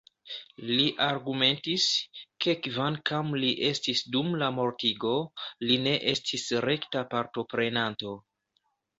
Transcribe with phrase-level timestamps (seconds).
[0.67, 1.83] Li argumentis,
[2.45, 5.11] ke kvankam li estis dum la mortigo,
[5.67, 8.15] li ne estis rekta partoprenanto.